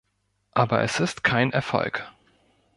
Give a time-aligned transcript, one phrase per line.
[0.53, 2.11] Aber es ist kein Erfolg.